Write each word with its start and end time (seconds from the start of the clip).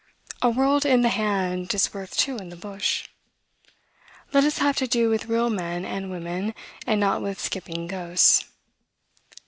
A 0.41 0.49
world 0.49 0.83
in 0.83 1.03
the 1.03 1.09
hand 1.09 1.71
is 1.75 1.93
worth 1.93 2.17
two 2.17 2.37
in 2.37 2.49
the 2.49 2.55
bush. 2.55 3.07
Let 4.33 4.43
us 4.43 4.57
have 4.57 4.75
to 4.77 4.87
do 4.87 5.11
with 5.11 5.27
real 5.27 5.51
men 5.51 5.85
and 5.85 6.09
women, 6.09 6.55
and 6.87 6.99
not 6.99 7.21
with 7.21 7.39
skipping 7.39 7.85
ghosts. 7.85 8.45